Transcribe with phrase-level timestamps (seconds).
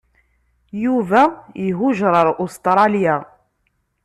[0.83, 1.21] Yuba
[1.65, 3.15] ihujeṛ ar Ustṛalya.